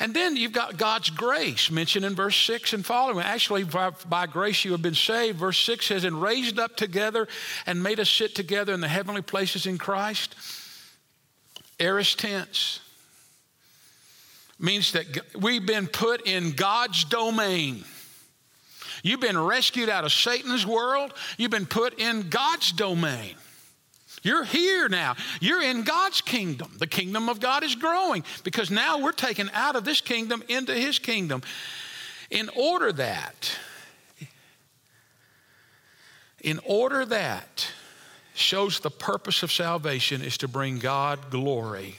[0.00, 3.24] And then you've got God's grace mentioned in verse 6 and following.
[3.24, 5.38] Actually, by, by, grace you have been saved.
[5.38, 7.28] Verse 6 says, and raised up together
[7.66, 10.34] and made us sit together in the heavenly places in Christ.
[11.78, 12.80] aorist tense
[14.58, 17.84] means that we've been put in God's domain.
[19.02, 21.12] You've been rescued out of Satan's world.
[21.36, 23.34] You've been put in God's domain.
[24.24, 25.14] You're here now.
[25.40, 26.72] You're in God's kingdom.
[26.78, 30.74] The kingdom of God is growing because now we're taken out of this kingdom into
[30.74, 31.42] his kingdom.
[32.30, 33.56] In order that,
[36.40, 37.68] in order that
[38.34, 41.98] shows the purpose of salvation is to bring God glory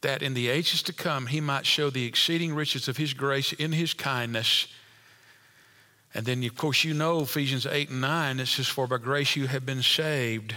[0.00, 3.52] that in the ages to come he might show the exceeding riches of his grace
[3.52, 4.66] in his kindness.
[6.14, 9.36] And then, of course, you know Ephesians 8 and 9, it says, For by grace
[9.36, 10.54] you have been saved.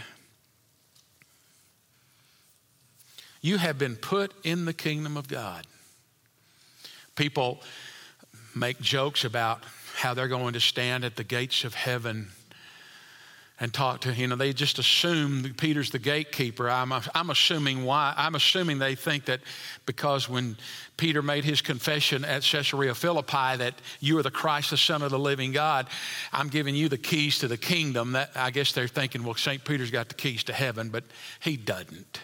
[3.42, 5.68] You have been put in the kingdom of God.
[7.16, 7.62] People
[8.56, 9.64] make jokes about
[9.96, 12.30] how they're going to stand at the gates of heaven
[13.60, 16.70] and talk to you know they just assume peter's the gatekeeper.
[16.70, 19.42] I'm, I'm assuming why i'm assuming they think that
[19.86, 20.58] because when
[20.98, 25.12] peter made his confession at caesarea philippi that you are the christ the son of
[25.12, 25.88] the living god
[26.32, 28.14] i'm giving you the keys to the kingdom.
[28.14, 31.04] That i guess they're thinking well st peter's got the keys to heaven but
[31.40, 32.22] he doesn't.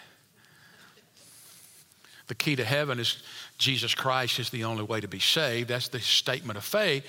[2.26, 3.22] The key to heaven is
[3.58, 5.68] jesus christ is the only way to be saved.
[5.68, 7.04] That's the statement of faith.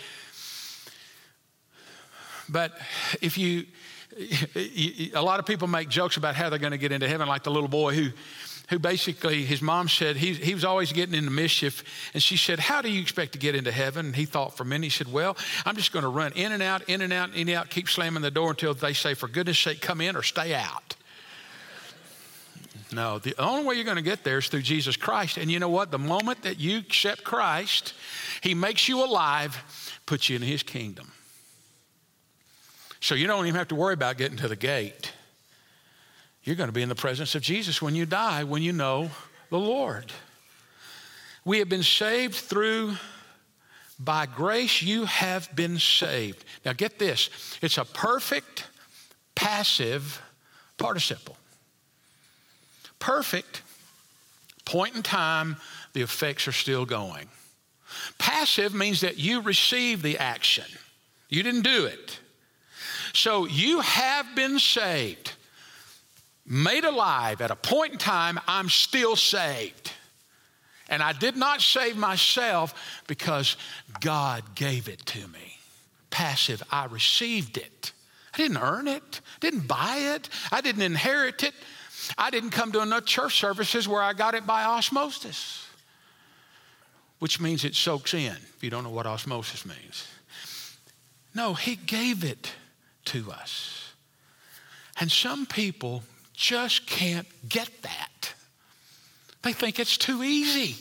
[2.49, 2.77] But
[3.21, 3.65] if you
[5.13, 7.43] a lot of people make jokes about how they're going to get into heaven, like
[7.43, 8.09] the little boy who,
[8.69, 11.83] who basically, his mom said he, he was always getting into mischief.
[12.13, 14.07] And she said, How do you expect to get into heaven?
[14.07, 16.51] And he thought for a minute, he said, Well, I'm just going to run in
[16.51, 19.13] and out, in and out, in and out, keep slamming the door until they say,
[19.13, 20.95] For goodness sake, come in or stay out.
[22.93, 25.37] No, the only way you're going to get there is through Jesus Christ.
[25.37, 25.91] And you know what?
[25.91, 27.93] The moment that you accept Christ,
[28.41, 29.63] He makes you alive,
[30.05, 31.11] puts you in His kingdom.
[33.01, 35.11] So you don't even have to worry about getting to the gate.
[36.43, 39.09] You're going to be in the presence of Jesus when you die, when you know
[39.49, 40.11] the Lord.
[41.43, 42.95] We have been saved through,
[43.99, 46.45] by grace, you have been saved.
[46.65, 47.29] Now get this
[47.61, 48.67] it's a perfect
[49.35, 50.21] passive
[50.77, 51.37] participle.
[52.99, 53.63] Perfect,
[54.63, 55.57] point in time,
[55.93, 57.27] the effects are still going.
[58.19, 60.65] Passive means that you receive the action,
[61.29, 62.19] you didn't do it.
[63.13, 65.33] So you have been saved,
[66.45, 69.91] made alive at a point in time, I'm still saved.
[70.89, 73.55] And I did not save myself because
[74.01, 75.57] God gave it to me.
[76.09, 77.93] Passive, I received it.
[78.33, 81.53] I didn't earn it, didn't buy it, I didn't inherit it.
[82.17, 85.67] I didn't come to enough church services where I got it by osmosis,
[87.19, 90.07] which means it soaks in, if you don't know what osmosis means.
[91.35, 92.51] No, He gave it
[93.05, 93.93] to us.
[94.99, 98.33] And some people just can't get that.
[99.41, 100.75] They think it's too easy.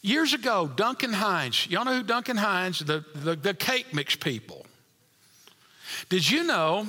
[0.00, 4.64] Years ago, Duncan Hines, y'all know who Duncan Hines, the, the, the cake mix people.
[6.08, 6.86] Did you know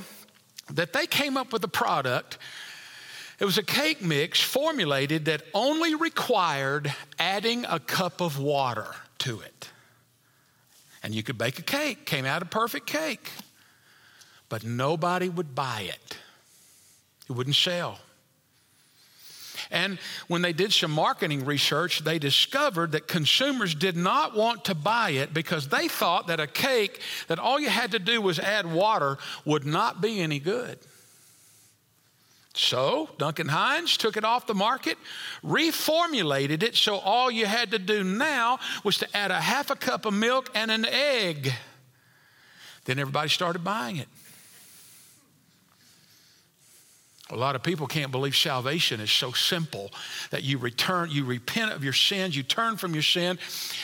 [0.72, 2.38] that they came up with a product?
[3.40, 9.40] It was a cake mix formulated that only required adding a cup of water to
[9.40, 9.70] it.
[11.02, 13.32] And you could bake a cake, came out a perfect cake
[14.50, 16.18] but nobody would buy it.
[17.30, 18.00] It wouldn't sell.
[19.72, 24.76] And when they did some marketing research, they discovered that consumers did not want to
[24.76, 28.40] buy it because they thought that a cake that all you had to do was
[28.40, 30.80] add water would not be any good.
[32.54, 34.98] So Duncan Hines took it off the market,
[35.44, 39.76] reformulated it so all you had to do now was to add a half a
[39.76, 41.54] cup of milk and an egg.
[42.86, 44.08] Then everybody started buying it.
[47.32, 49.92] A lot of people can't believe salvation is so simple
[50.32, 53.38] that you return, you repent of your sins, you turn from your sin,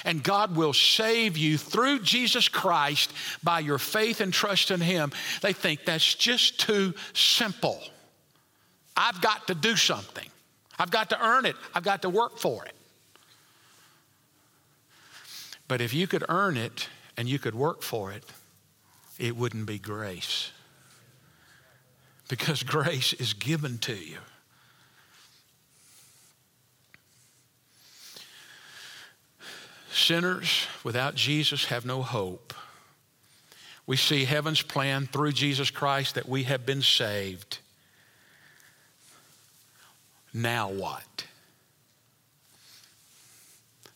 [0.03, 5.11] and God will save you through Jesus Christ by your faith and trust in Him.
[5.41, 7.79] They think that's just too simple.
[8.97, 10.27] I've got to do something,
[10.79, 12.73] I've got to earn it, I've got to work for it.
[15.67, 18.23] But if you could earn it and you could work for it,
[19.19, 20.51] it wouldn't be grace
[22.27, 24.17] because grace is given to you.
[29.91, 32.53] Sinners without Jesus have no hope.
[33.87, 37.59] We see heaven's plan through Jesus Christ that we have been saved.
[40.33, 41.25] Now what?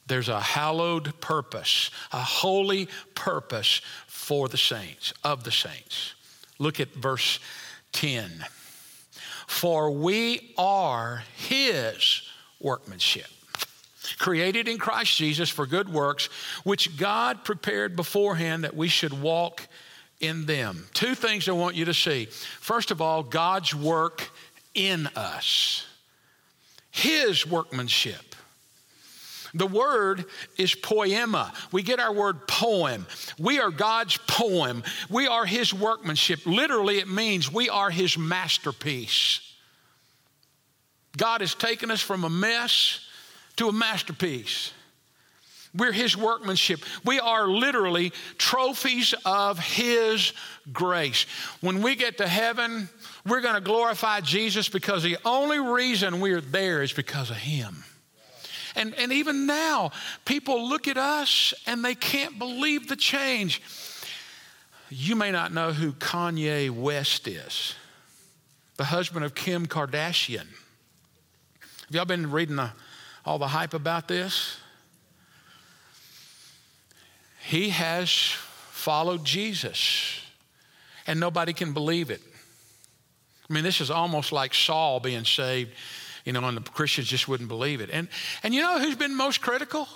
[0.08, 6.16] There's a hallowed purpose, a holy purpose for the saints, of the saints.
[6.58, 7.40] Look at verse
[7.92, 8.46] 10.
[9.48, 12.22] For we are his
[12.60, 13.28] workmanship,
[14.20, 16.30] created in Christ Jesus for good works,
[16.64, 19.68] which God prepared beforehand that we should walk
[20.20, 20.86] in them.
[20.94, 22.26] Two things I want you to see.
[22.26, 24.30] First of all, God's work
[24.74, 25.86] in us,
[26.92, 28.29] his workmanship.
[29.54, 30.26] The word
[30.58, 31.54] is poema.
[31.72, 33.06] We get our word poem.
[33.38, 34.84] We are God's poem.
[35.10, 36.46] We are His workmanship.
[36.46, 39.42] Literally, it means we are His masterpiece.
[41.18, 43.06] God has taken us from a mess
[43.58, 44.72] to a masterpiece.
[45.76, 46.82] We're His workmanship.
[47.06, 50.34] We are literally trophies of His
[50.72, 51.26] grace.
[51.62, 52.90] When we get to heaven,
[53.26, 57.84] we're going to glorify Jesus because the only reason we're there is because of Him.
[58.76, 59.92] And, and even now,
[60.26, 63.62] people look at us and they can't believe the change.
[64.90, 67.76] You may not know who Kanye West is,
[68.78, 70.48] the husband of Kim Kardashian.
[71.60, 72.72] Have y'all been reading the,
[73.26, 74.58] all the hype about this?
[77.44, 78.12] He has
[78.72, 80.22] followed Jesus,
[81.08, 82.22] and nobody can believe it.
[83.50, 85.72] I mean, this is almost like Saul being saved
[86.30, 87.90] you know, and the Christians just wouldn't believe it.
[87.92, 88.08] And,
[88.44, 89.88] and you know who's been most critical?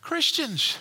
[0.00, 0.76] Christians.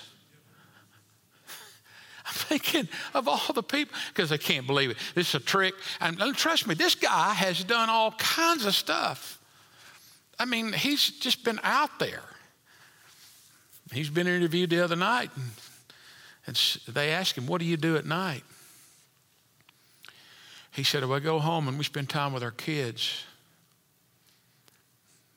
[2.25, 4.97] I'm thinking of all the people, because they can't believe it.
[5.13, 5.75] This is a trick.
[5.99, 9.39] And trust me, this guy has done all kinds of stuff.
[10.39, 12.23] I mean, he's just been out there.
[13.93, 15.51] He's been interviewed the other night, and,
[16.47, 18.43] and they asked him, What do you do at night?
[20.71, 23.23] He said, Well, I go home and we spend time with our kids.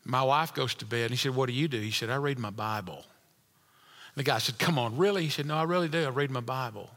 [0.05, 1.81] My wife goes to bed, and he said, What do you do?
[1.81, 3.05] He said, I read my Bible.
[4.17, 5.25] The guy said, Come on, really?
[5.25, 6.05] He said, No, I really do.
[6.05, 6.91] I read my Bible.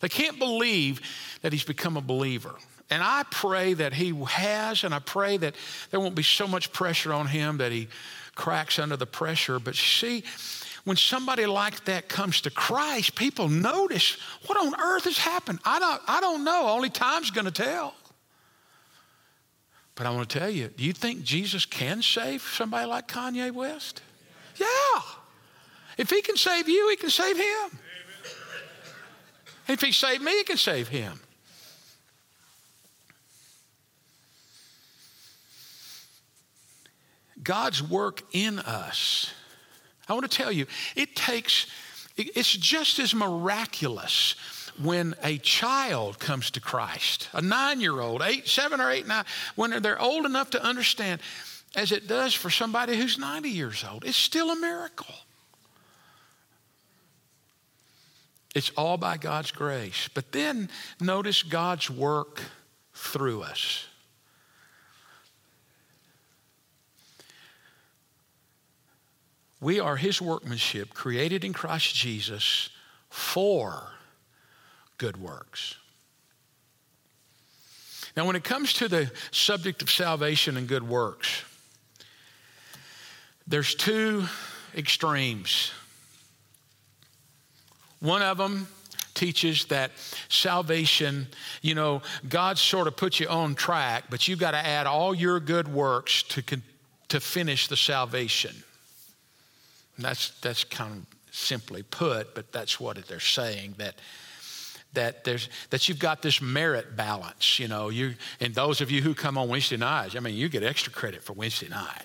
[0.00, 1.00] They can't believe
[1.42, 2.54] that he's become a believer.
[2.90, 5.54] And I pray that he has, and I pray that
[5.90, 7.88] there won't be so much pressure on him that he
[8.34, 9.58] cracks under the pressure.
[9.58, 10.22] But see,
[10.84, 15.58] when somebody like that comes to Christ, people notice what on earth has happened.
[15.64, 16.68] I don't, I don't know.
[16.68, 17.94] Only time's going to tell.
[19.96, 23.50] But I want to tell you, do you think Jesus can save somebody like Kanye
[23.50, 24.02] West?
[24.56, 25.00] Yeah.
[25.96, 27.78] If he can save you, he can save him.
[29.68, 31.18] If he saved me, he can save him.
[37.42, 39.32] God's work in us.
[40.08, 41.66] I want to tell you, it takes,
[42.16, 44.34] it's just as miraculous
[44.82, 49.24] when a child comes to Christ, a nine year old, eight, seven or eight, nine,
[49.54, 51.20] when they're old enough to understand,
[51.74, 55.14] as it does for somebody who's 90 years old, it's still a miracle.
[58.54, 60.08] It's all by God's grace.
[60.14, 60.70] But then
[61.00, 62.40] notice God's work
[62.94, 63.84] through us.
[69.60, 72.70] We are His workmanship, created in Christ Jesus
[73.10, 73.90] for
[74.98, 75.76] good works.
[78.16, 81.42] Now, when it comes to the subject of salvation and good works,
[83.46, 84.24] there's two
[84.74, 85.70] extremes.
[88.00, 88.68] One of them
[89.14, 89.90] teaches that
[90.28, 91.26] salvation,
[91.62, 95.14] you know, God sort of puts you on track, but you've got to add all
[95.14, 96.42] your good works to,
[97.08, 98.54] to finish the salvation.
[99.96, 103.94] And that's, that's kind of simply put, but that's what they're saying that
[104.96, 109.00] that there's that you've got this merit balance you know you and those of you
[109.00, 112.02] who come on wednesday nights i mean you get extra credit for wednesday night.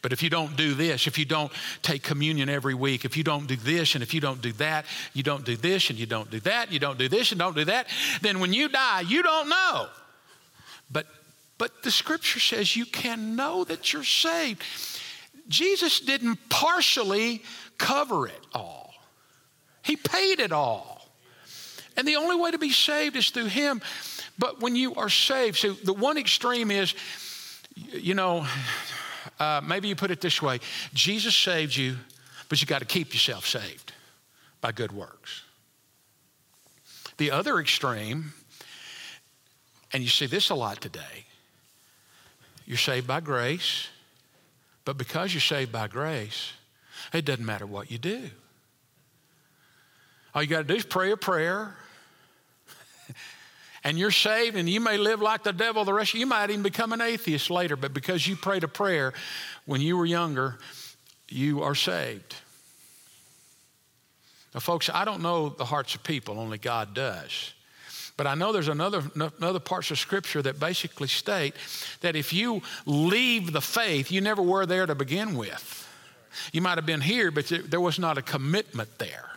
[0.00, 3.24] But if you don't do this if you don't take communion every week if you
[3.24, 6.06] don't do this and if you don't do that you don't do this and you
[6.06, 7.88] don't do that you don't do this and don't do that
[8.22, 9.88] then when you die you don't know.
[10.90, 11.06] But
[11.58, 14.62] but the scripture says you can know that you're saved.
[15.48, 17.42] Jesus didn't partially
[17.76, 18.87] cover it all
[19.88, 21.00] he paid it all.
[21.96, 23.80] And the only way to be saved is through Him.
[24.38, 26.94] But when you are saved, so the one extreme is,
[27.74, 28.46] you know,
[29.40, 30.60] uh, maybe you put it this way
[30.92, 31.96] Jesus saved you,
[32.50, 33.92] but you got to keep yourself saved
[34.60, 35.42] by good works.
[37.16, 38.34] The other extreme,
[39.94, 41.24] and you see this a lot today,
[42.66, 43.88] you're saved by grace,
[44.84, 46.52] but because you're saved by grace,
[47.14, 48.30] it doesn't matter what you do.
[50.38, 51.74] All you got to do is pray a prayer.
[53.82, 56.20] and you're saved, and you may live like the devil the rest of you.
[56.20, 59.14] You might even become an atheist later, but because you prayed a prayer
[59.66, 60.60] when you were younger,
[61.28, 62.36] you are saved.
[64.54, 67.52] Now, folks, I don't know the hearts of people, only God does.
[68.16, 69.02] But I know there's another,
[69.42, 71.54] other parts of Scripture that basically state
[72.00, 75.84] that if you leave the faith, you never were there to begin with.
[76.52, 79.30] You might have been here, but there was not a commitment there.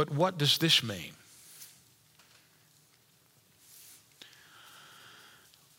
[0.00, 1.12] But what does this mean?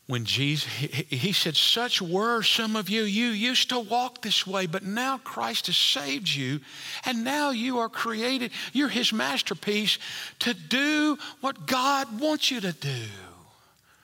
[0.06, 3.04] when Jesus, he, said, Such were some of you.
[3.04, 6.60] You used to walk this way, but now Christ has saved you,
[7.06, 8.52] and now you are created.
[8.74, 9.98] You're his masterpiece
[10.40, 13.06] to do what God wants you to do.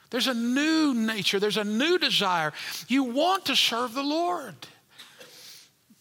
[0.09, 2.53] There's a new nature, there's a new desire.
[2.87, 4.55] You want to serve the Lord,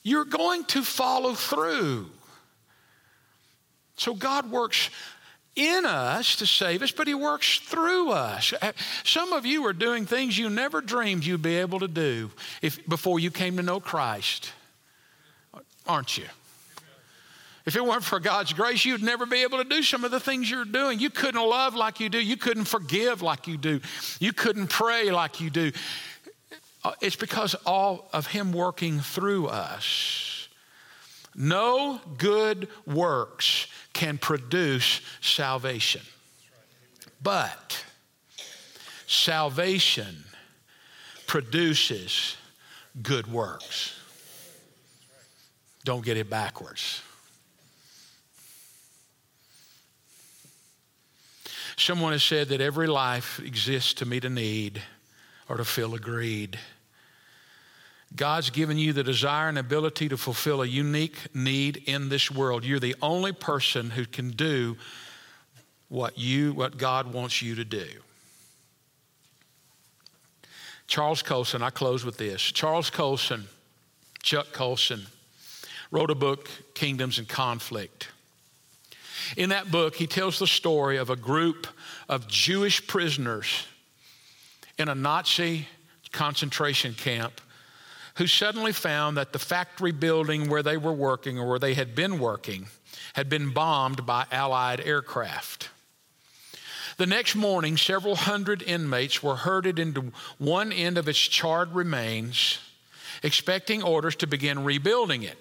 [0.02, 2.10] you're going to follow through.
[3.96, 4.90] So God works
[5.56, 8.52] in us to save us, but He works through us.
[8.60, 8.72] Uh,
[9.04, 12.30] some of you are doing things you never dreamed you'd be able to do
[12.60, 14.52] if, before you came to know Christ,
[15.86, 16.26] aren't you?
[17.64, 20.20] If it weren't for God's grace, you'd never be able to do some of the
[20.20, 21.00] things you're doing.
[21.00, 22.22] You couldn't love like you do.
[22.22, 23.80] You couldn't forgive like you do.
[24.20, 25.72] You couldn't pray like you do.
[26.84, 30.35] Uh, it's because all of Him working through us.
[31.36, 36.00] No good works can produce salvation.
[37.22, 37.84] But
[39.06, 40.24] salvation
[41.26, 42.36] produces
[43.02, 44.00] good works.
[45.84, 47.02] Don't get it backwards.
[51.76, 54.82] Someone has said that every life exists to meet a need
[55.48, 56.58] or to feel a greed.
[58.16, 62.64] God's given you the desire and ability to fulfill a unique need in this world.
[62.64, 64.76] You're the only person who can do
[65.88, 67.86] what you what God wants you to do.
[70.86, 72.40] Charles Colson, I close with this.
[72.40, 73.44] Charles Colson,
[74.22, 75.06] Chuck Colson,
[75.90, 78.08] wrote a book, Kingdoms in Conflict.
[79.36, 81.66] In that book, he tells the story of a group
[82.08, 83.66] of Jewish prisoners
[84.78, 85.66] in a Nazi
[86.12, 87.40] concentration camp
[88.16, 91.94] who suddenly found that the factory building where they were working or where they had
[91.94, 92.66] been working
[93.14, 95.70] had been bombed by Allied aircraft.
[96.96, 102.58] The next morning, several hundred inmates were herded into one end of its charred remains,
[103.22, 105.36] expecting orders to begin rebuilding it.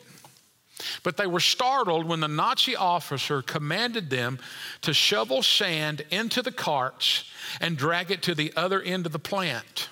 [1.03, 4.39] But they were startled when the Nazi officer commanded them
[4.82, 7.23] to shovel sand into the carts
[7.61, 9.88] and drag it to the other end of the plant.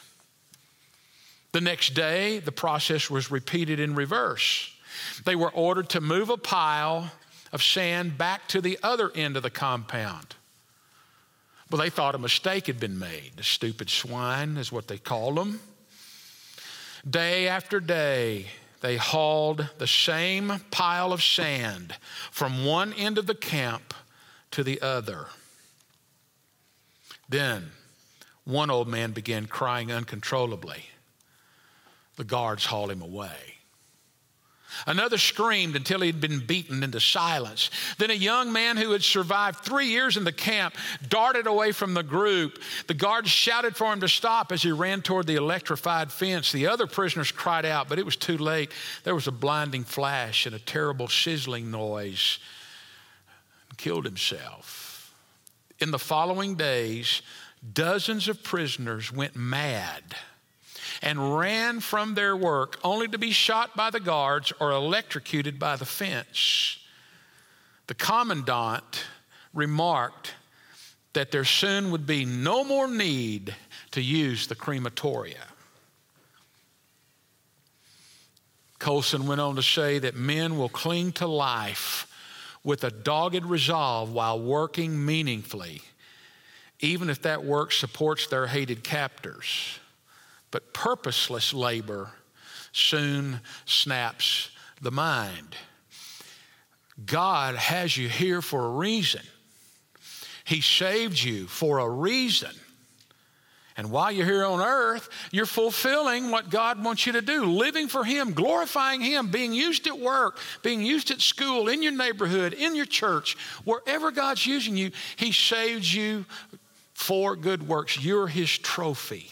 [1.54, 4.76] The next day, the process was repeated in reverse.
[5.24, 7.12] They were ordered to move a pile
[7.52, 10.36] of sand back to the other end of the compound.
[11.70, 13.34] Well, they thought a mistake had been made.
[13.36, 15.60] The stupid swine is what they called them.
[17.08, 18.48] Day after day,
[18.82, 21.96] they hauled the same pile of sand
[22.32, 23.94] from one end of the camp
[24.52, 25.28] to the other.
[27.30, 27.72] Then
[28.44, 30.86] one old man began crying uncontrollably.
[32.16, 33.54] The guards hauled him away.
[34.88, 37.70] Another screamed until he'd been beaten into silence.
[37.98, 40.76] Then a young man who had survived three years in the camp
[41.08, 42.60] darted away from the group.
[42.88, 46.52] The guards shouted for him to stop as he ran toward the electrified fence.
[46.52, 48.72] The other prisoners cried out, but it was too late.
[49.04, 52.40] There was a blinding flash and a terrible sizzling noise.
[53.70, 55.14] He killed himself.
[55.80, 57.22] In the following days,
[57.74, 60.16] dozens of prisoners went mad
[61.04, 65.76] and ran from their work only to be shot by the guards or electrocuted by
[65.76, 66.80] the fence.
[67.88, 69.04] The commandant
[69.54, 70.34] remarked
[71.12, 73.54] that there soon would be no more need
[73.92, 75.44] to use the crematoria.
[78.80, 82.08] Colson went on to say that men will cling to life
[82.64, 85.82] with a dogged resolve while working meaningfully,
[86.80, 89.80] even if that work supports their hated captors.
[90.54, 92.12] But purposeless labor
[92.74, 95.56] soon snaps the mind.
[97.04, 99.24] God has you here for a reason.
[100.46, 102.52] He saved you for a reason.
[103.78, 107.88] And while you're here on earth, you're fulfilling what God wants you to do, living
[107.88, 112.54] for Him, glorifying Him, being used at work, being used at school, in your neighborhood,
[112.54, 116.26] in your church, wherever God's using you, He saves you
[116.94, 118.00] for good works.
[118.00, 119.32] You're His trophy.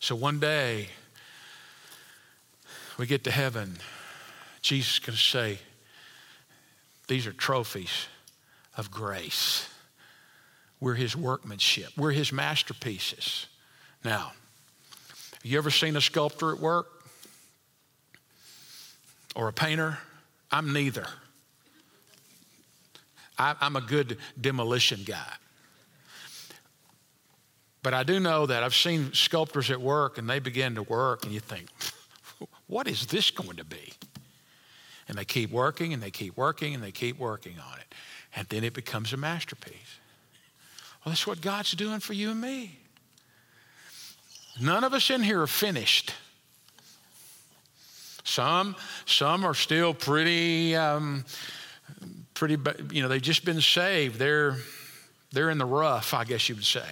[0.00, 0.88] So one day,
[2.98, 3.76] we get to heaven,
[4.62, 5.58] Jesus is going to say,
[7.08, 8.06] These are trophies
[8.76, 9.68] of grace.
[10.80, 13.46] We're his workmanship, we're his masterpieces.
[14.04, 14.32] Now,
[15.34, 16.86] have you ever seen a sculptor at work?
[19.34, 19.98] Or a painter?
[20.50, 21.06] I'm neither.
[23.38, 25.32] I, I'm a good demolition guy.
[27.82, 31.24] But I do know that I've seen sculptors at work and they begin to work,
[31.24, 31.68] and you think,
[32.66, 33.92] what is this going to be?
[35.08, 37.94] And they keep working and they keep working and they keep working on it.
[38.36, 39.98] And then it becomes a masterpiece.
[41.04, 42.78] Well, that's what God's doing for you and me.
[44.60, 46.12] None of us in here are finished.
[48.24, 48.76] Some,
[49.06, 51.24] some are still pretty, um,
[52.34, 52.58] pretty,
[52.92, 54.18] you know, they've just been saved.
[54.18, 54.56] They're,
[55.32, 56.84] they're in the rough, I guess you would say.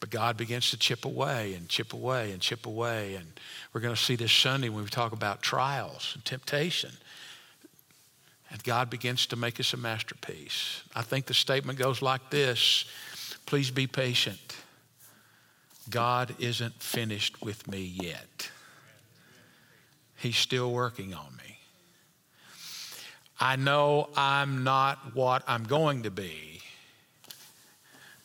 [0.00, 3.14] But God begins to chip away and chip away and chip away.
[3.14, 3.26] And
[3.72, 6.90] we're going to see this Sunday when we talk about trials and temptation.
[8.50, 10.82] And God begins to make us a masterpiece.
[10.96, 12.86] I think the statement goes like this
[13.46, 14.56] Please be patient.
[15.88, 18.50] God isn't finished with me yet.
[20.16, 21.58] He's still working on me.
[23.40, 26.59] I know I'm not what I'm going to be,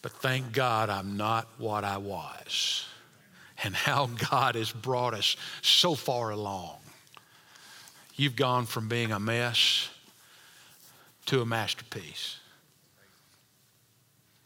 [0.05, 2.85] but thank God I'm not what I was.
[3.63, 6.75] And how God has brought us so far along.
[8.15, 9.89] You've gone from being a mess
[11.25, 12.37] to a masterpiece.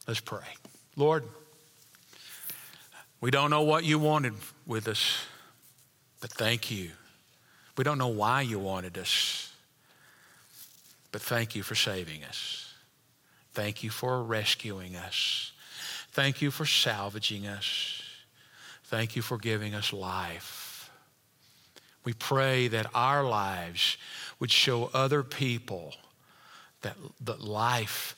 [0.08, 0.48] Let's pray.
[0.96, 1.26] Lord,
[3.20, 4.36] we don't know what you wanted
[4.66, 5.26] with us,
[6.22, 6.92] but thank you
[7.78, 9.52] we don't know why you wanted us,
[11.12, 12.69] but thank you for saving us.
[13.60, 15.52] Thank you for rescuing us.
[16.12, 18.02] Thank you for salvaging us.
[18.86, 20.90] Thank you for giving us life.
[22.06, 23.98] We pray that our lives
[24.40, 25.94] would show other people
[26.84, 28.16] that the life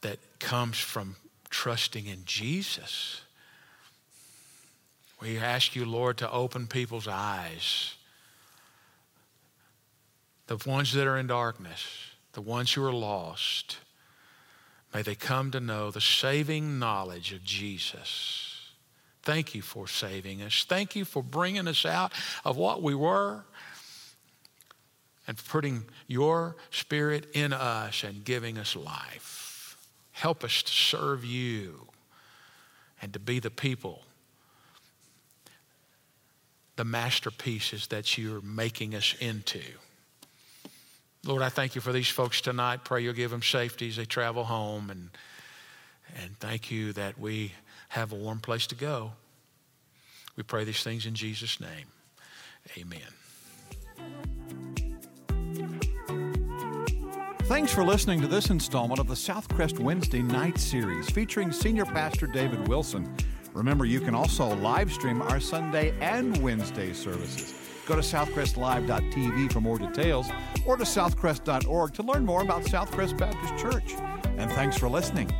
[0.00, 1.14] that comes from
[1.48, 3.20] trusting in Jesus.
[5.20, 7.94] We ask you, Lord, to open people's eyes
[10.48, 11.86] the ones that are in darkness,
[12.32, 13.76] the ones who are lost,
[14.94, 18.70] may they come to know the saving knowledge of Jesus.
[19.22, 20.64] Thank you for saving us.
[20.68, 22.12] Thank you for bringing us out
[22.44, 23.44] of what we were
[25.26, 29.76] and putting your spirit in us and giving us life.
[30.10, 31.86] Help us to serve you
[33.00, 34.02] and to be the people,
[36.76, 39.62] the masterpieces that you're making us into.
[41.24, 42.84] Lord, I thank you for these folks tonight.
[42.84, 44.90] Pray you'll give them safety as they travel home.
[44.90, 45.10] And,
[46.20, 47.52] and thank you that we
[47.90, 49.12] have a warm place to go.
[50.36, 51.86] We pray these things in Jesus' name.
[52.76, 53.00] Amen.
[57.44, 62.26] Thanks for listening to this installment of the Southcrest Wednesday night series featuring Senior Pastor
[62.26, 63.14] David Wilson.
[63.52, 67.61] Remember, you can also live stream our Sunday and Wednesday services.
[67.86, 70.28] Go to southcrestlive.tv for more details
[70.66, 73.94] or to southcrest.org to learn more about Southcrest Baptist Church.
[74.36, 75.30] And thanks for listening.